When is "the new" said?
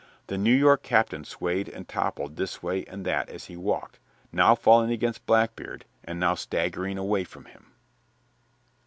0.25-0.55